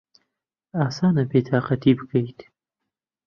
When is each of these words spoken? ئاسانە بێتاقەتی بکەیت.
ئاسانە 0.79 1.23
بێتاقەتی 1.31 1.97
بکەیت. 1.99 2.39